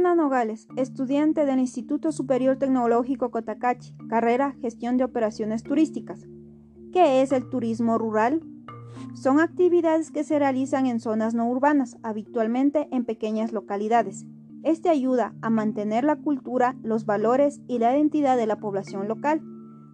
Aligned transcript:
Nogales, 0.00 0.66
estudiante 0.76 1.44
del 1.44 1.60
Instituto 1.60 2.10
Superior 2.10 2.56
Tecnológico 2.56 3.30
Cotacachi, 3.30 3.94
carrera 4.08 4.56
Gestión 4.62 4.96
de 4.96 5.04
Operaciones 5.04 5.62
Turísticas. 5.62 6.26
¿Qué 6.90 7.20
es 7.20 7.32
el 7.32 7.48
turismo 7.50 7.98
rural? 7.98 8.42
Son 9.14 9.40
actividades 9.40 10.10
que 10.10 10.24
se 10.24 10.38
realizan 10.38 10.86
en 10.86 11.00
zonas 11.00 11.34
no 11.34 11.48
urbanas, 11.48 11.98
habitualmente 12.02 12.88
en 12.90 13.04
pequeñas 13.04 13.52
localidades. 13.52 14.24
Este 14.62 14.88
ayuda 14.88 15.34
a 15.42 15.50
mantener 15.50 16.04
la 16.04 16.16
cultura, 16.16 16.76
los 16.82 17.04
valores 17.04 17.60
y 17.68 17.78
la 17.78 17.94
identidad 17.94 18.38
de 18.38 18.46
la 18.46 18.56
población 18.56 19.06
local, 19.06 19.42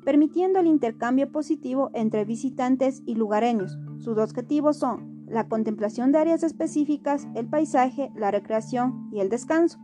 permitiendo 0.05 0.61
el 0.61 0.69
intercambio 0.69 1.33
positivo 1.33 1.91
entre 1.95 2.25
visitantes 2.25 3.03
y 3.07 3.17
lugareños. 3.17 3.77
Sus 3.99 4.17
objetivos 4.19 4.77
son 4.77 5.27
la 5.27 5.49
contemplación 5.49 6.13
de 6.13 6.19
áreas 6.19 6.45
específicas, 6.45 7.27
el 7.35 7.49
paisaje, 7.49 8.13
la 8.15 8.31
recreación 8.31 9.11
y 9.13 9.19
el 9.19 9.29
descanso. 9.29 9.81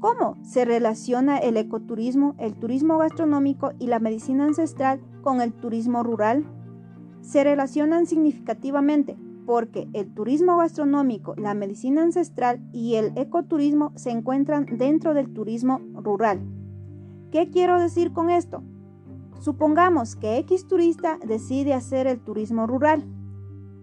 ¿Cómo 0.00 0.36
se 0.42 0.64
relaciona 0.64 1.38
el 1.38 1.56
ecoturismo, 1.56 2.36
el 2.38 2.54
turismo 2.54 2.98
gastronómico 2.98 3.72
y 3.80 3.88
la 3.88 3.98
medicina 3.98 4.44
ancestral 4.44 5.00
con 5.22 5.40
el 5.40 5.52
turismo 5.52 6.04
rural? 6.04 6.44
Se 7.20 7.42
relacionan 7.42 8.06
significativamente 8.06 9.16
porque 9.44 9.88
el 9.94 10.14
turismo 10.14 10.56
gastronómico, 10.58 11.34
la 11.36 11.54
medicina 11.54 12.02
ancestral 12.02 12.60
y 12.72 12.94
el 12.94 13.12
ecoturismo 13.16 13.90
se 13.96 14.10
encuentran 14.10 14.66
dentro 14.70 15.14
del 15.14 15.32
turismo 15.32 15.80
rural. 15.94 16.42
¿Qué 17.32 17.50
quiero 17.50 17.80
decir 17.80 18.12
con 18.12 18.30
esto? 18.30 18.62
Supongamos 19.40 20.14
que 20.14 20.36
X 20.38 20.68
turista 20.68 21.18
decide 21.26 21.74
hacer 21.74 22.06
el 22.06 22.20
turismo 22.20 22.68
rural. 22.68 23.04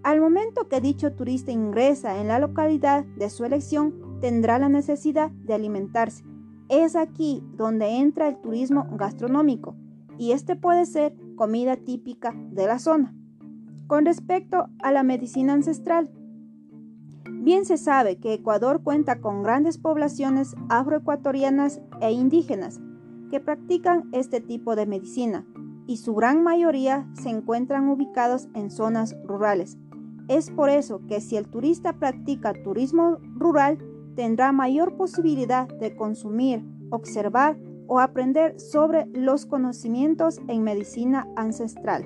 Al 0.04 0.22
momento 0.22 0.70
que 0.70 0.80
dicho 0.80 1.12
turista 1.14 1.52
ingresa 1.52 2.22
en 2.22 2.30
la 2.30 2.40
localidad 2.40 3.04
de 3.18 3.30
su 3.30 3.44
elección, 3.44 4.05
tendrá 4.26 4.58
la 4.58 4.70
necesidad 4.70 5.30
de 5.30 5.54
alimentarse. 5.54 6.24
Es 6.68 6.96
aquí 6.96 7.44
donde 7.58 8.00
entra 8.00 8.28
el 8.28 8.42
turismo 8.42 8.88
gastronómico 8.94 9.76
y 10.17 10.32
este 10.32 10.56
puede 10.56 10.88
ser 10.88 11.16
comida 11.36 11.76
típica 11.76 12.34
de 12.50 12.66
la 12.66 12.80
zona. 12.80 13.14
Con 13.86 14.04
respecto 14.04 14.66
a 14.82 14.92
la 14.92 15.04
medicina 15.04 15.54
ancestral, 15.54 16.09
bien 17.30 17.66
se 17.66 17.78
sabe 17.78 18.17
que 18.17 18.34
Ecuador 18.34 18.82
cuenta 18.82 19.22
con 19.22 19.44
grandes 19.44 19.78
poblaciones 19.78 20.56
afroecuatorianas 20.70 21.80
e 22.02 22.12
indígenas 22.12 22.82
que 23.30 23.39
practican 23.39 24.10
este 24.12 24.42
tipo 24.42 24.76
de 24.76 24.88
medicina 24.88 25.45
y 25.86 25.98
su 25.98 26.16
gran 26.16 26.42
mayoría 26.42 27.08
se 27.14 27.30
encuentran 27.30 27.88
ubicados 27.89 28.50
en 28.56 28.72
zonas 28.72 29.16
rurales. 29.23 29.78
Es 30.28 30.50
por 30.50 30.72
eso 30.72 31.06
que 31.08 31.22
si 31.22 31.38
el 31.38 31.48
turista 31.48 32.00
practica 32.00 32.56
turismo 32.64 33.20
rural, 33.36 33.78
tendrá 34.16 34.52
mayor 34.52 34.95
posibilidad 34.95 35.67
de 35.67 35.95
consumir, 35.95 36.63
observar 36.89 37.58
o 37.88 37.99
aprender 37.99 38.59
sobre 38.59 39.05
los 39.13 39.45
conocimientos 39.45 40.39
en 40.47 40.63
medicina 40.63 41.27
ancestral. 41.35 42.05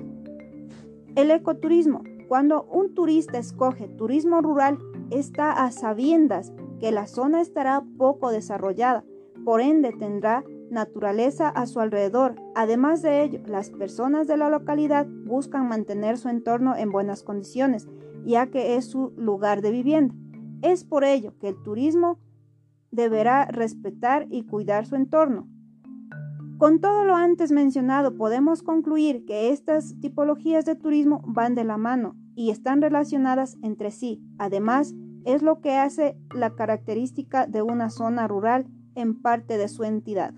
El 1.16 1.30
ecoturismo. 1.30 2.02
Cuando 2.28 2.64
un 2.64 2.94
turista 2.94 3.38
escoge 3.38 3.88
turismo 3.88 4.40
rural, 4.40 4.78
está 5.10 5.64
a 5.64 5.72
sabiendas 5.72 6.52
que 6.78 6.92
la 6.92 7.06
zona 7.08 7.40
estará 7.40 7.82
poco 7.98 8.30
desarrollada, 8.30 9.04
por 9.44 9.60
ende 9.60 9.92
tendrá 9.92 10.44
naturaleza 10.70 11.48
a 11.48 11.66
su 11.66 11.80
alrededor. 11.80 12.36
Además 12.54 13.02
de 13.02 13.24
ello, 13.24 13.40
las 13.46 13.70
personas 13.70 14.28
de 14.28 14.36
la 14.36 14.48
localidad 14.48 15.06
buscan 15.06 15.68
mantener 15.68 16.16
su 16.16 16.28
entorno 16.28 16.76
en 16.76 16.90
buenas 16.90 17.22
condiciones, 17.22 17.88
ya 18.24 18.46
que 18.46 18.76
es 18.76 18.84
su 18.84 19.12
lugar 19.16 19.60
de 19.60 19.72
vivienda. 19.72 20.14
Es 20.62 20.84
por 20.84 21.04
ello 21.04 21.38
que 21.38 21.48
el 21.48 21.62
turismo 21.62 22.18
deberá 22.90 23.46
respetar 23.46 24.26
y 24.30 24.44
cuidar 24.44 24.86
su 24.86 24.96
entorno. 24.96 25.48
Con 26.58 26.82
todo 26.82 27.04
lo 27.04 27.16
antes 27.16 27.52
mencionado, 27.52 28.18
podemos 28.18 28.62
concluir 28.62 29.24
que 29.24 29.50
estas 29.50 29.98
tipologías 30.00 30.66
de 30.66 30.76
turismo 30.76 31.22
van 31.24 31.54
de 31.54 31.64
la 31.64 31.78
mano 31.78 32.16
y 32.34 32.50
están 32.50 32.82
relacionadas 32.82 33.56
entre 33.62 33.90
sí. 33.90 34.22
Además, 34.36 34.94
es 35.24 35.40
lo 35.40 35.62
que 35.62 35.72
hace 35.72 36.18
la 36.34 36.54
característica 36.54 37.46
de 37.46 37.62
una 37.62 37.88
zona 37.88 38.28
rural 38.28 38.66
en 38.94 39.22
parte 39.22 39.56
de 39.56 39.68
su 39.68 39.84
entidad. 39.84 40.28